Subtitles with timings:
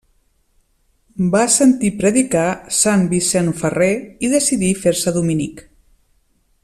[1.35, 2.45] Va sentir predicar
[2.79, 3.91] Sant Vicent Ferrer
[4.29, 5.63] i decidí fer-se dominic.